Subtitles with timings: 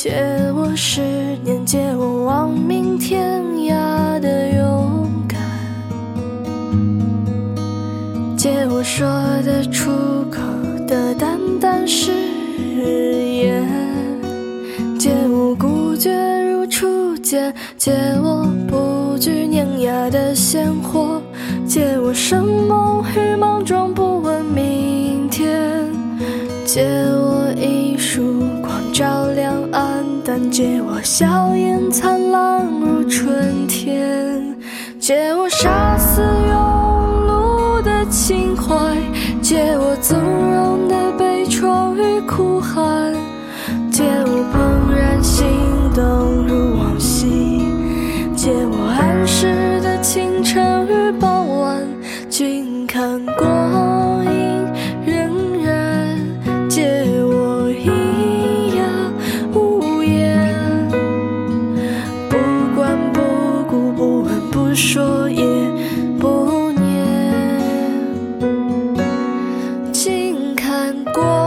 [0.00, 0.12] 借
[0.54, 1.00] 我十
[1.42, 5.40] 年，借我亡命天涯的勇敢，
[8.36, 9.08] 借我说
[9.44, 9.90] 得出
[10.30, 10.40] 口
[10.86, 12.12] 的淡淡誓
[12.76, 13.66] 言，
[15.00, 16.12] 借我孤绝
[16.44, 17.90] 如初见，借
[18.22, 21.20] 我不惧碾压的鲜活，
[21.66, 25.90] 借我生梦与莽撞，不问明天，
[26.64, 29.27] 借我一束光照。
[30.50, 34.56] 借我笑颜灿烂如春天
[35.00, 36.54] 借我杀死庸
[37.26, 38.96] 碌的情怀
[39.42, 40.37] 借我纵
[71.12, 71.37] 过。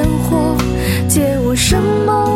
[0.00, 0.56] 烟火，
[1.08, 2.29] 借我什么？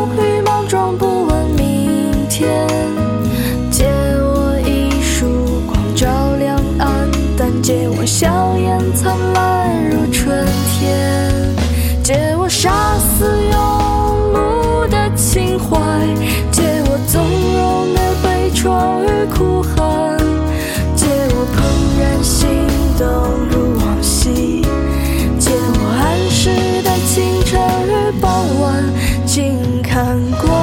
[29.95, 30.54] 看过